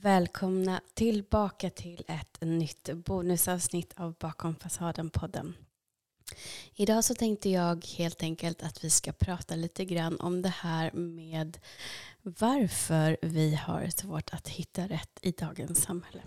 [0.00, 5.52] Välkomna tillbaka till ett nytt bonusavsnitt av Bakom fasaden-podden.
[6.74, 10.92] Idag så tänkte jag helt enkelt att vi ska prata lite grann om det här
[10.92, 11.58] med
[12.22, 16.22] varför vi har svårt att hitta rätt i dagens samhälle.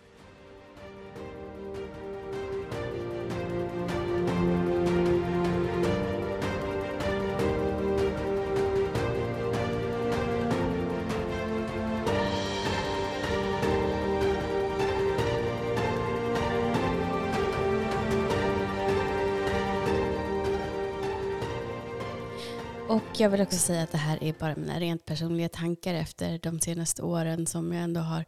[22.90, 26.40] Och jag vill också säga att det här är bara mina rent personliga tankar efter
[26.40, 28.26] de senaste åren som jag ändå har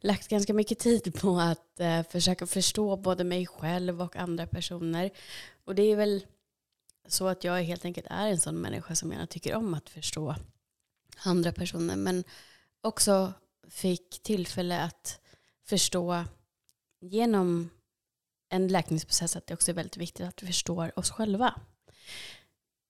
[0.00, 5.10] lagt ganska mycket tid på att eh, försöka förstå både mig själv och andra personer.
[5.64, 6.26] Och det är väl
[7.08, 10.34] så att jag helt enkelt är en sån människa som gärna tycker om att förstå
[11.24, 11.96] andra personer.
[11.96, 12.24] Men
[12.80, 13.32] också
[13.68, 15.20] fick tillfälle att
[15.66, 16.24] förstå
[17.00, 17.70] genom
[18.48, 21.54] en läkningsprocess att det också är väldigt viktigt att vi förstår oss själva.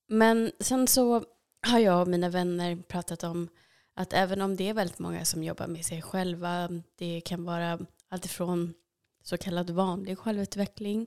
[0.08, 1.24] Men sen så
[1.66, 3.48] har jag och mina vänner pratat om
[3.94, 7.78] att även om det är väldigt många som jobbar med sig själva, det kan vara
[8.08, 8.74] alltifrån
[9.22, 11.06] så kallad vanlig självutveckling,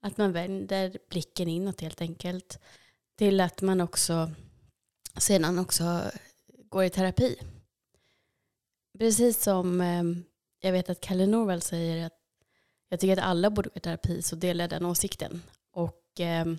[0.00, 2.58] att man vänder blicken inåt helt enkelt,
[3.16, 4.30] till att man också
[5.16, 6.02] sedan också
[6.68, 7.36] går i terapi.
[8.98, 10.24] Precis som ehm,
[10.60, 12.18] jag vet att Kalle Norvald säger att
[12.88, 15.42] jag tycker att alla borde gå i terapi så delar jag den åsikten.
[15.72, 16.58] Och ehm,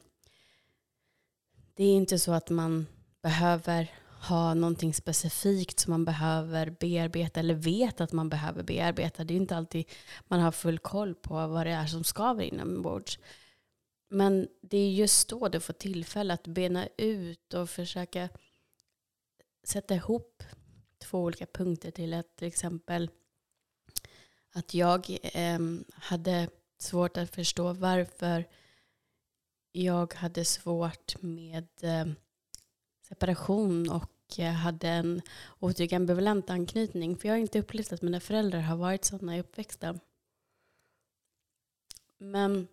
[1.77, 2.87] det är inte så att man
[3.21, 9.23] behöver ha någonting specifikt som man behöver bearbeta eller vet att man behöver bearbeta.
[9.23, 9.85] Det är inte alltid
[10.27, 13.19] man har full koll på vad det är som skaver inombords.
[14.09, 18.29] Men det är just då du får tillfälle att bena ut och försöka
[19.63, 20.43] sätta ihop
[20.97, 23.09] två olika punkter till att till exempel
[24.53, 25.59] att jag eh,
[25.93, 28.45] hade svårt att förstå varför
[29.83, 32.05] jag hade svårt med eh,
[33.01, 35.21] separation och eh, hade en
[35.59, 37.17] otrygg ambivalent anknytning.
[37.17, 39.99] För jag har inte upplevt att mina föräldrar har varit sådana i uppväxten.
[42.17, 42.67] Men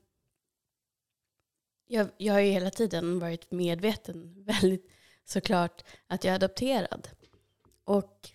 [1.87, 4.91] jag, jag har ju hela tiden varit medveten, väldigt
[5.25, 7.09] såklart, att jag är adopterad.
[7.85, 8.31] Och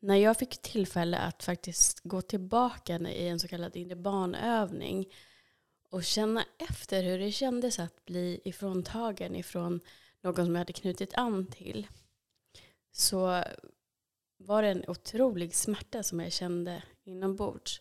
[0.00, 5.06] när jag fick tillfälle att faktiskt gå tillbaka i en så kallad inre barnövning
[5.94, 9.80] och känna efter hur det kändes att bli ifråntagen ifrån
[10.20, 11.86] någon som jag hade knutit an till
[12.92, 13.44] så
[14.36, 17.80] var det en otrolig smärta som jag kände inombords.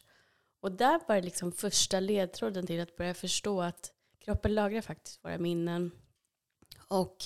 [0.59, 5.25] Och där var det liksom första ledtråden till att börja förstå att kroppen lagrar faktiskt
[5.25, 5.91] våra minnen.
[6.87, 7.17] Och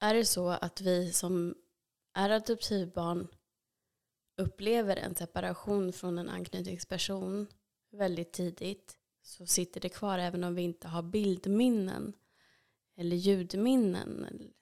[0.00, 1.54] är det så att vi som
[2.14, 3.28] är adoptivbarn
[4.36, 7.46] upplever en separation från en anknytningsperson
[7.90, 12.12] väldigt tidigt så sitter det kvar även om vi inte har bildminnen
[12.96, 14.52] eller ljudminnen.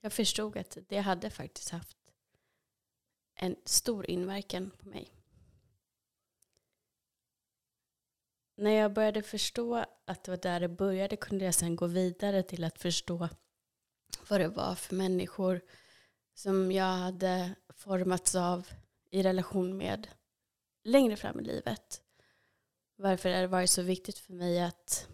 [0.00, 1.96] Jag förstod att det hade faktiskt haft
[3.34, 5.12] en stor inverkan på mig.
[8.56, 12.42] När jag började förstå att det var där det började kunde jag sen gå vidare
[12.42, 13.28] till att förstå
[14.28, 15.60] vad det var för människor
[16.34, 18.68] som jag hade formats av
[19.10, 20.08] i relation med
[20.84, 22.01] längre fram i livet.
[23.02, 25.08] Varför det varit så viktigt för mig att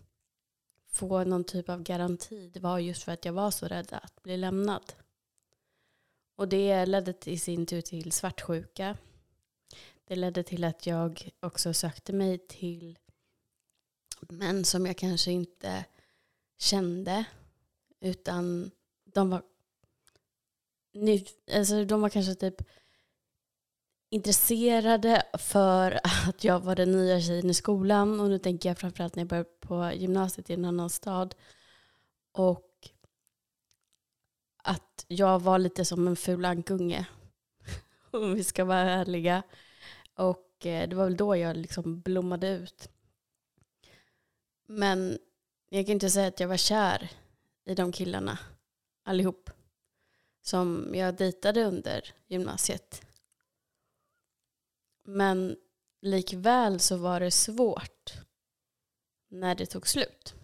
[0.86, 4.22] få någon typ av garanti det var just för att jag var så rädd att
[4.22, 4.92] bli lämnad.
[6.36, 8.96] Och det ledde i sin tur till svartsjuka.
[10.04, 12.98] Det ledde till att jag också sökte mig till
[14.20, 15.84] män som jag kanske inte
[16.58, 17.24] kände.
[18.00, 18.70] Utan
[19.04, 19.42] de var,
[21.52, 22.62] alltså de var kanske typ
[24.10, 28.20] intresserade för att jag var den nya tjejen i skolan.
[28.20, 31.34] Och nu tänker jag framförallt när jag började på gymnasiet i en annan stad.
[32.32, 32.90] Och
[34.56, 37.06] att jag var lite som en ful ankunge.
[38.10, 39.42] Om vi ska vara ärliga.
[40.14, 42.88] Och eh, det var väl då jag liksom blommade ut.
[44.66, 45.18] Men
[45.68, 47.10] jag kan inte säga att jag var kär
[47.64, 48.38] i de killarna
[49.04, 49.50] allihop.
[50.42, 53.07] Som jag dejtade under gymnasiet.
[55.10, 55.56] Men
[56.00, 58.12] likväl så var det svårt
[59.28, 60.34] när det tog slut.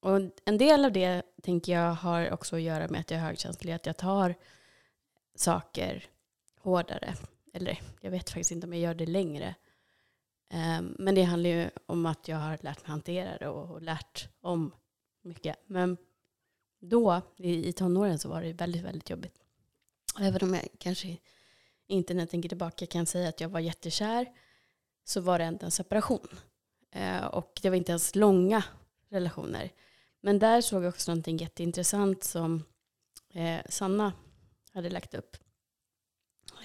[0.00, 3.24] Och en del av det tänker jag har också att göra med att jag är
[3.24, 4.34] högkänslig, att jag tar
[5.34, 6.04] saker
[6.60, 7.14] hårdare.
[7.52, 9.54] Eller jag vet faktiskt inte om jag gör det längre.
[10.50, 14.28] Ehm, men det handlar ju om att jag har lärt mig hantera det och lärt
[14.40, 14.74] om
[15.22, 15.56] mycket.
[15.66, 15.96] Men
[16.80, 19.38] då, i tonåren, så var det väldigt, väldigt jobbigt.
[20.20, 21.18] Även om jag kanske
[21.86, 24.26] inte när jag tänker tillbaka kan säga att jag var jättekär
[25.04, 26.28] så var det ändå en separation.
[26.90, 28.64] Eh, och det var inte ens långa
[29.08, 29.70] relationer.
[30.20, 32.64] Men där såg jag också någonting jätteintressant som
[33.34, 34.12] eh, Sanna
[34.72, 35.36] hade lagt upp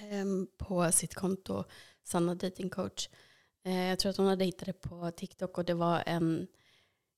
[0.01, 0.25] eh,
[0.57, 1.63] på sitt konto,
[2.04, 3.10] Sanna Dating Coach.
[3.63, 6.48] Eh, jag tror att hon hade hittat det på TikTok och det var en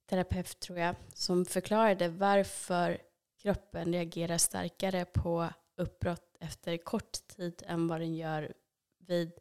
[0.10, 3.02] terapeut tror jag som förklarade varför
[3.42, 8.54] kroppen reagerar starkare på uppbrott efter kort tid än vad den gör
[8.98, 9.32] vid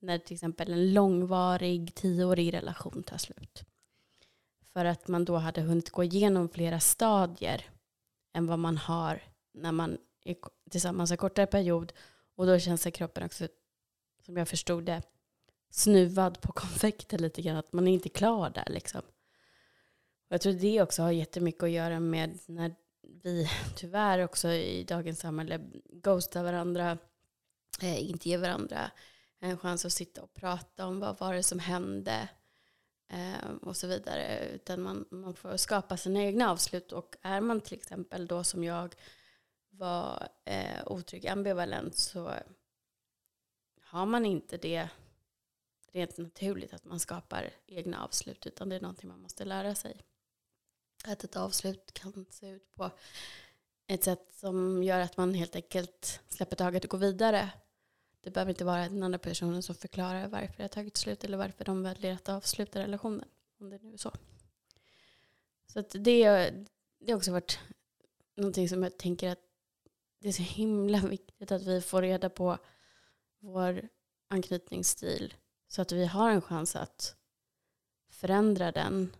[0.00, 3.64] när till exempel en långvarig tioårig relation tar slut.
[4.72, 7.70] För att man då hade hunnit gå igenom flera stadier
[8.32, 9.22] än vad man har
[9.52, 10.36] när man är
[10.70, 11.92] tillsammans en kortare period.
[12.34, 13.48] Och då känns kroppen också,
[14.24, 15.02] som jag förstod det,
[15.70, 17.56] snuvad på konfekten lite grann.
[17.56, 19.00] Att man är inte klar där liksom.
[20.28, 22.74] Och jag tror det också har jättemycket att göra med när
[23.22, 25.60] vi tyvärr också i dagens samhälle
[25.92, 26.98] ghostar varandra,
[27.82, 28.90] eh, inte ger varandra
[29.38, 32.28] en chans att sitta och prata om vad var det som hände
[33.08, 34.48] eh, och så vidare.
[34.48, 38.64] Utan man, man får skapa sina egna avslut och är man till exempel då som
[38.64, 38.94] jag
[39.70, 42.34] var eh, otrygg ambivalent så
[43.82, 44.88] har man inte det
[45.92, 50.00] rent naturligt att man skapar egna avslut utan det är någonting man måste lära sig.
[51.04, 52.90] Att ett avslut kan se ut på
[53.86, 57.50] ett sätt som gör att man helt enkelt släpper taget och går vidare
[58.22, 61.38] det behöver inte vara den andra personen som förklarar varför det har tagit slut eller
[61.38, 63.28] varför de väljer att avsluta relationen.
[63.60, 64.12] Om det nu är så.
[65.66, 66.50] Så att det,
[66.98, 67.58] det har också varit
[68.36, 69.42] någonting som jag tänker att
[70.18, 72.58] det är så himla viktigt att vi får reda på
[73.38, 73.88] vår
[74.28, 75.34] anknytningsstil
[75.68, 77.16] så att vi har en chans att
[78.08, 79.16] förändra den.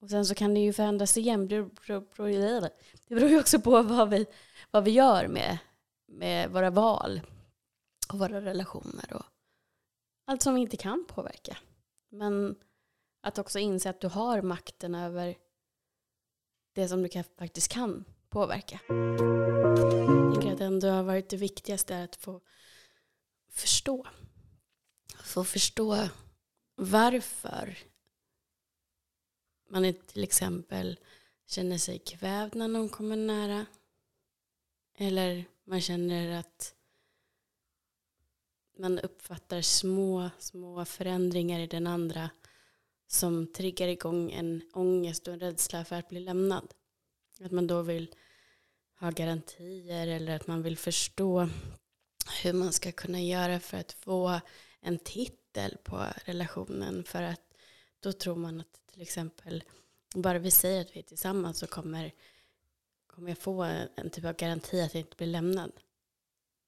[0.00, 1.48] Och sen så kan det ju förändras igen.
[1.48, 1.62] Det
[3.08, 4.26] beror, ju också på vad vi,
[4.70, 5.58] vad vi gör med,
[6.06, 7.20] med våra val
[8.12, 9.24] och våra relationer och
[10.26, 11.56] allt som vi inte kan påverka.
[12.08, 12.56] Men
[13.22, 15.36] att också inse att du har makten över
[16.72, 18.80] det som du faktiskt kan påverka.
[18.88, 22.40] Jag tänker att det ändå har varit det viktigaste att få
[23.50, 24.06] förstå.
[25.22, 26.08] Få förstå
[26.74, 27.78] varför
[29.68, 30.98] man till exempel
[31.46, 33.66] känner sig kvävd när någon kommer nära.
[34.98, 36.74] Eller man känner att
[38.78, 42.30] man uppfattar små, små förändringar i den andra
[43.06, 46.74] som triggar igång en ångest och en rädsla för att bli lämnad.
[47.40, 48.14] Att man då vill
[49.00, 51.48] ha garantier eller att man vill förstå
[52.42, 54.40] hur man ska kunna göra för att få
[54.80, 57.54] en titel på relationen för att
[58.00, 59.64] då tror man att till exempel
[60.14, 62.12] bara vi säger att vi är tillsammans så kommer,
[63.06, 65.72] kommer jag få en typ av garanti att jag inte blir lämnad.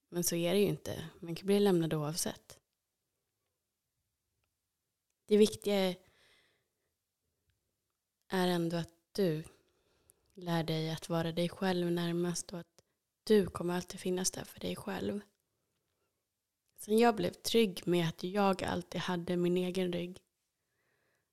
[0.09, 1.09] Men så är det ju inte.
[1.21, 2.59] Man kan bli lämnad oavsett.
[5.27, 5.95] Det viktiga
[8.29, 9.45] är ändå att du
[10.35, 12.85] lär dig att vara dig själv närmast och att
[13.25, 15.21] du kommer alltid finnas där för dig själv.
[16.77, 20.23] Sen jag blev trygg med att jag alltid hade min egen rygg.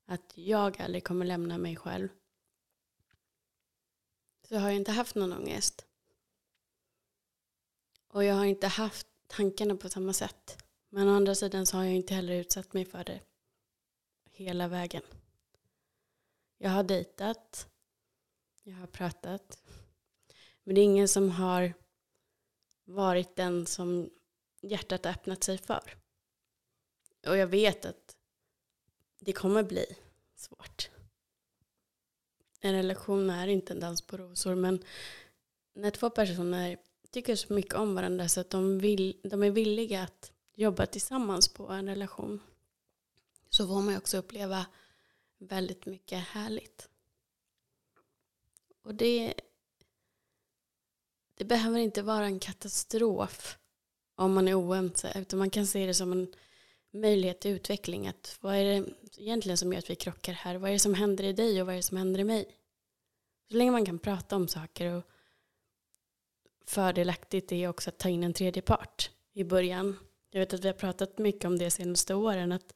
[0.06, 2.10] Att jag aldrig kommer lämna mig själv.
[4.44, 5.86] Så har jag inte haft någon ångest.
[8.08, 10.64] Och jag har inte haft tankarna på samma sätt.
[10.90, 13.22] Men å andra sidan så har jag inte heller utsatt mig för det
[14.32, 15.04] hela vägen.
[16.58, 17.68] Jag har dejtat.
[18.64, 19.64] Jag har pratat.
[20.64, 21.74] Men det är ingen som har
[22.84, 24.10] varit den som
[24.62, 25.98] hjärtat har öppnat sig för.
[27.28, 28.16] Och jag vet att
[29.20, 29.98] det kommer bli
[30.46, 30.90] svårt.
[32.60, 34.84] En relation är inte en dans på rosor men
[35.74, 36.78] när två personer
[37.12, 41.48] tycker så mycket om varandra så att de, vill, de är villiga att jobba tillsammans
[41.48, 42.42] på en relation
[43.50, 44.66] så får man också uppleva
[45.38, 46.90] väldigt mycket härligt.
[48.84, 49.34] Och det,
[51.36, 53.58] det behöver inte vara en katastrof
[54.16, 56.34] om man är oense utan man kan se det som en
[56.96, 58.08] möjlighet till utveckling.
[58.08, 58.86] Att vad är det
[59.18, 60.56] egentligen som gör att vi krockar här?
[60.56, 62.58] Vad är det som händer i dig och vad är det som händer i mig?
[63.52, 65.04] Så länge man kan prata om saker och
[66.66, 70.00] fördelaktigt är också att ta in en tredje part i början.
[70.30, 72.52] Jag vet att vi har pratat mycket om det senaste åren.
[72.52, 72.74] Att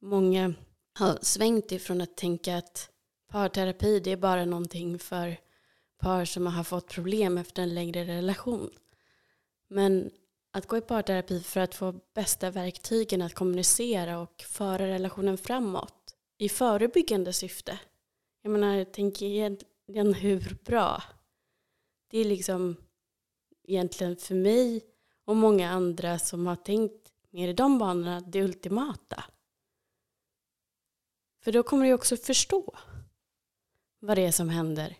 [0.00, 0.54] många
[0.98, 2.90] har svängt ifrån att tänka att
[3.28, 5.36] parterapi det är bara någonting för
[5.98, 8.70] par som har fått problem efter en längre relation.
[9.68, 10.10] Men
[10.54, 16.16] att gå i parterapi för att få bästa verktygen att kommunicera och föra relationen framåt
[16.38, 17.78] i förebyggande syfte.
[18.42, 21.02] Jag menar, tänk igen hur bra.
[22.08, 22.76] Det är liksom
[23.62, 24.84] egentligen för mig
[25.24, 29.24] och många andra som har tänkt mer i de banorna det ultimata.
[31.40, 32.74] För då kommer du också förstå
[33.98, 34.96] vad det är som händer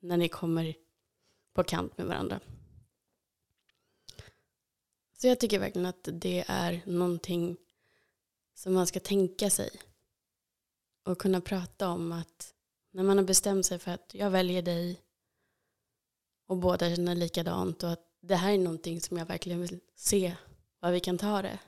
[0.00, 0.74] när ni kommer
[1.54, 2.40] på kant med varandra.
[5.20, 7.56] Så jag tycker verkligen att det är någonting
[8.54, 9.70] som man ska tänka sig
[11.04, 12.54] och kunna prata om att
[12.90, 15.00] när man har bestämt sig för att jag väljer dig
[16.46, 20.36] och båda känner likadant och att det här är någonting som jag verkligen vill se
[20.78, 21.58] vad vi kan ta det.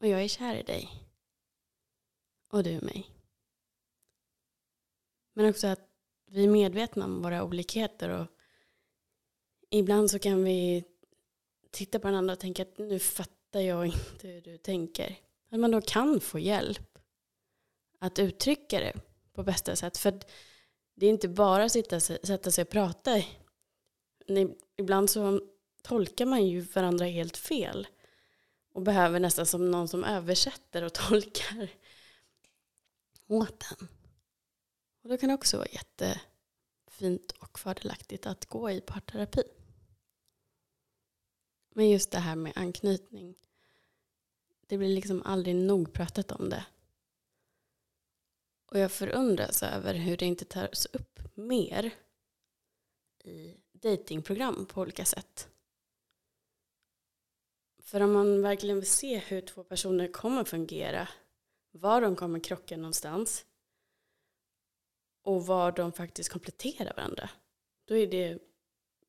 [0.00, 0.90] Och jag är kär i dig.
[2.48, 3.10] Och du i mig.
[5.32, 5.88] Men också att
[6.26, 8.26] vi är medvetna om våra olikheter och
[9.70, 10.84] ibland så kan vi
[11.72, 15.16] titta på den andra och tänka att nu fattar jag inte hur du tänker.
[15.50, 16.98] Att man då kan få hjälp
[17.98, 18.92] att uttrycka det
[19.32, 19.96] på bästa sätt.
[19.96, 20.20] För
[20.94, 23.22] det är inte bara att sitta, sätta sig och prata.
[24.76, 25.40] Ibland så
[25.82, 27.86] tolkar man ju varandra helt fel.
[28.72, 31.68] Och behöver nästan som någon som översätter och tolkar
[33.26, 33.88] åt en.
[35.02, 39.42] Och då kan det också vara jättefint och fördelaktigt att gå i parterapi.
[41.72, 43.34] Men just det här med anknytning.
[44.66, 46.66] Det blir liksom aldrig nog pratat om det.
[48.66, 51.94] Och jag förundras över hur det inte tas upp mer
[53.24, 55.48] i datingprogram på olika sätt.
[57.82, 61.08] För om man verkligen vill se hur två personer kommer fungera,
[61.70, 63.44] var de kommer krocka någonstans
[65.22, 67.30] och var de faktiskt kompletterar varandra,
[67.84, 68.38] då är det,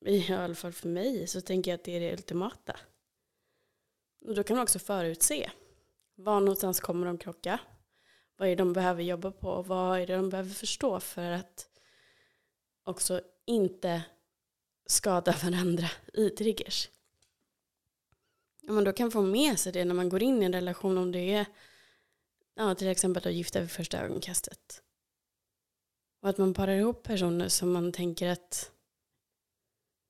[0.06, 2.80] i alla fall för mig, så tänker jag att det är det ultimata.
[4.26, 5.52] Och då kan man också förutse,
[6.16, 7.60] var någonstans kommer de krocka?
[8.38, 9.62] Vad är det de behöver jobba på?
[9.62, 11.70] Vad är det de behöver förstå för att
[12.84, 14.04] också inte
[14.86, 16.90] skada varandra i triggers?
[18.68, 20.98] Om man då kan få med sig det när man går in i en relation
[20.98, 21.46] om det är
[22.56, 24.82] ja, till exempel att gifta vid första ögonkastet.
[26.22, 28.72] Och att man parar ihop personer som man tänker att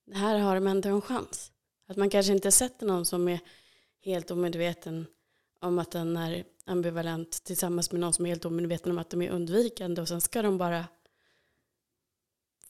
[0.05, 1.51] det här har de ändå en chans.
[1.87, 3.39] Att man kanske inte sätter någon som är
[3.99, 5.07] helt omedveten
[5.59, 9.21] om att den är ambivalent tillsammans med någon som är helt omedveten om att de
[9.21, 10.85] är undvikande och sen ska de bara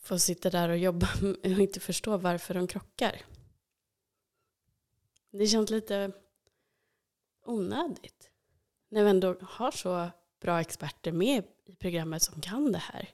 [0.01, 1.07] få sitta där och jobba
[1.43, 3.21] och inte förstå varför de krockar.
[5.31, 6.11] Det känns lite
[7.45, 8.29] onödigt.
[8.89, 10.09] När vi ändå har så
[10.39, 13.09] bra experter med i programmet som kan det här.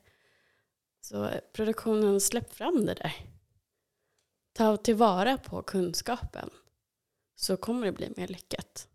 [1.01, 3.13] Så produktionen, släpp fram det där.
[4.59, 6.49] Ta tillvara på kunskapen.
[7.35, 8.87] Så kommer det bli mer lyckat.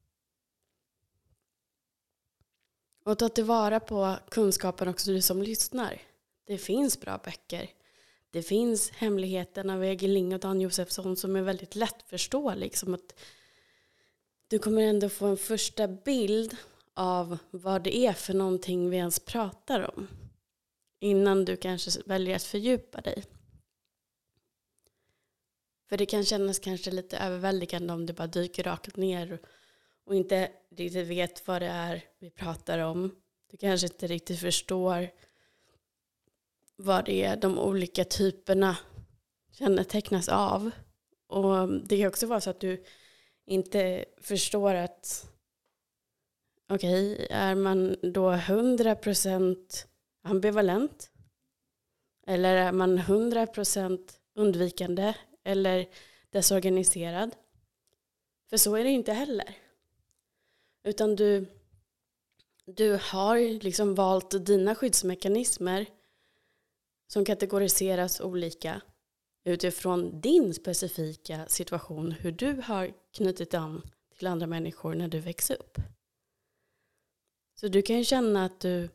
[3.05, 6.03] Och ta tillvara på kunskapen också du som lyssnar.
[6.47, 7.71] Det finns bra böcker.
[8.31, 12.77] Det finns Hemligheten av Egil Ling och Dan Josefsson som är väldigt lättförståelig.
[12.77, 13.15] Som att
[14.49, 16.57] du kommer ändå få en första bild
[16.95, 20.09] av vad det är för någonting vi ens pratar om.
[21.01, 23.25] Innan du kanske väljer att fördjupa dig.
[25.89, 29.39] För det kan kännas kanske lite överväldigande om du bara dyker rakt ner
[30.05, 33.15] och inte riktigt vet vad det är vi pratar om.
[33.51, 35.11] Du kanske inte riktigt förstår
[36.77, 38.77] vad det är de olika typerna
[39.53, 40.71] kännetecknas av.
[41.27, 42.85] Och det kan också vara så att du
[43.47, 45.31] inte förstår att
[46.69, 49.87] okej, okay, är man då 100%
[50.23, 51.11] ambivalent?
[52.27, 53.99] Eller är man 100%
[54.35, 55.15] undvikande
[55.45, 55.89] eller
[56.31, 57.37] desorganiserad?
[58.51, 59.59] För så är det inte heller.
[60.85, 61.47] Utan du,
[62.65, 65.87] du har liksom valt dina skyddsmekanismer
[67.07, 68.81] som kategoriseras olika
[69.45, 73.83] utifrån din specifika situation, hur du har knutit an
[74.19, 75.79] till andra människor när du växer upp.
[77.55, 78.89] Så du kan ju känna att du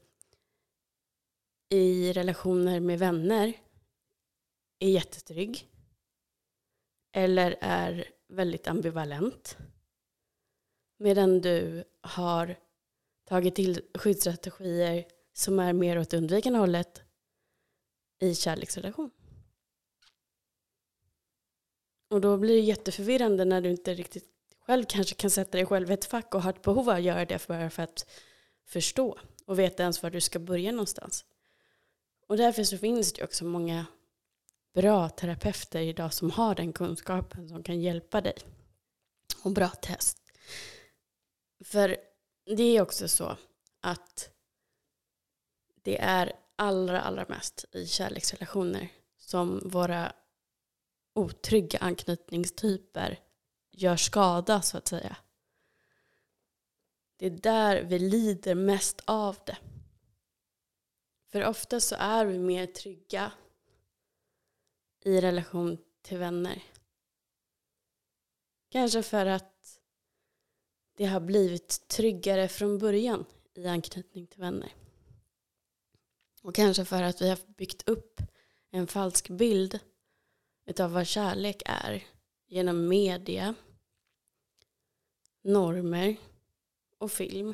[1.70, 3.54] i relationer med vänner
[4.80, 5.68] är jättetrygg
[7.12, 9.58] eller är väldigt ambivalent
[11.00, 12.56] medan du har
[13.26, 17.02] tagit till skyddsstrategier som är mer åt undvikande hållet
[18.20, 19.12] i kärleksrelation.
[22.10, 25.92] Och då blir det jätteförvirrande när du inte riktigt själv kanske kan sätta dig själv
[25.92, 28.10] i ett fack och har ett behov av att göra det för, för att
[28.66, 31.26] förstå och veta ens var du ska börja någonstans.
[32.28, 33.86] Och därför så finns det också många
[34.74, 38.38] bra terapeuter idag som har den kunskapen som kan hjälpa dig.
[39.44, 40.18] Och bra test.
[41.64, 41.98] För
[42.46, 43.38] det är också så
[43.82, 44.30] att
[45.84, 50.14] det är allra, allra mest i kärleksrelationer som våra
[51.14, 53.20] otrygga anknytningstyper
[53.72, 55.18] gör skada så att säga.
[57.18, 59.58] Det är där vi lider mest av det.
[61.32, 63.32] För ofta så är vi mer trygga
[65.02, 66.64] i relation till vänner.
[68.70, 69.80] Kanske för att
[70.96, 74.74] det har blivit tryggare från början i anknytning till vänner.
[76.42, 78.22] Och kanske för att vi har byggt upp
[78.70, 79.80] en falsk bild
[80.66, 82.04] utav vad kärlek är
[82.48, 83.56] genom media,
[85.42, 86.16] normer
[86.98, 87.54] och film.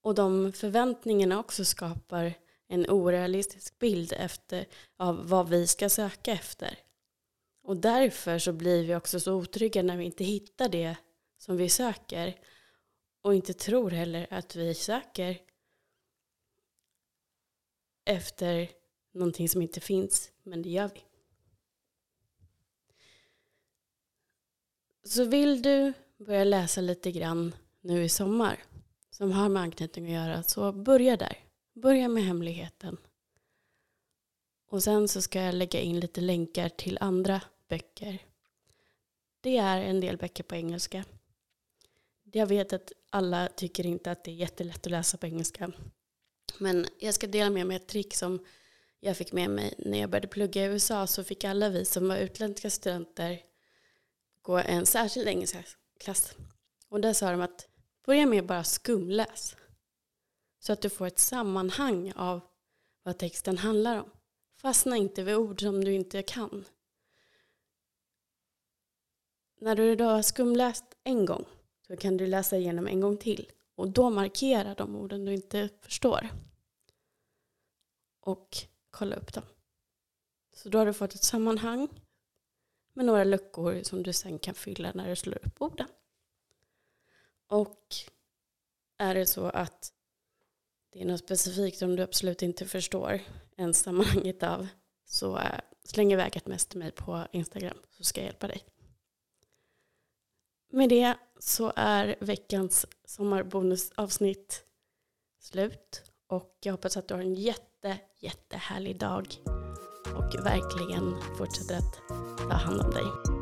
[0.00, 2.34] Och de förväntningarna också skapar
[2.68, 6.78] en orealistisk bild efter, av vad vi ska söka efter.
[7.62, 10.96] Och därför så blir vi också så otrygga när vi inte hittar det
[11.38, 12.38] som vi söker
[13.22, 15.38] och inte tror heller att vi söker
[18.04, 18.70] efter
[19.12, 21.04] någonting som inte finns, men det gör vi.
[25.08, 28.64] Så vill du börja läsa lite grann nu i sommar
[29.10, 31.47] som har med anknytning att göra så börja där.
[31.82, 32.96] Börja med hemligheten.
[34.70, 38.18] Och sen så ska jag lägga in lite länkar till andra böcker.
[39.40, 41.04] Det är en del böcker på engelska.
[42.32, 45.72] Jag vet att alla tycker inte att det är jättelätt att läsa på engelska.
[46.58, 48.46] Men jag ska dela med mig ett trick som
[49.00, 52.08] jag fick med mig när jag började plugga i USA så fick alla vi som
[52.08, 53.42] var utländska studenter
[54.42, 55.64] gå en särskild engelska
[56.00, 56.34] klass.
[56.88, 57.68] Och där sa de att
[58.06, 59.56] börja med bara skumläs.
[60.58, 62.40] Så att du får ett sammanhang av
[63.02, 64.10] vad texten handlar om.
[64.56, 66.64] Fastna inte vid ord som du inte kan.
[69.60, 71.44] När du då har skumläst en gång
[71.86, 73.52] så kan du läsa igenom en gång till.
[73.74, 76.28] Och då markera de orden du inte förstår.
[78.20, 78.56] Och
[78.90, 79.44] kolla upp dem.
[80.52, 81.88] Så då har du fått ett sammanhang
[82.92, 85.88] med några luckor som du sen kan fylla när du slår upp orden.
[87.46, 87.86] Och
[88.98, 89.92] är det så att
[90.92, 93.20] det är något specifikt som du absolut inte förstår
[93.56, 94.66] ens sammanhanget av
[95.06, 98.64] så eh, släng iväg ett mess till mig på Instagram så ska jag hjälpa dig.
[100.70, 104.64] Med det så är veckans sommarbonusavsnitt
[105.40, 109.26] slut och jag hoppas att du har en jätte, jättehärlig dag
[110.16, 111.98] och verkligen fortsätter att
[112.38, 113.37] ta hand om dig.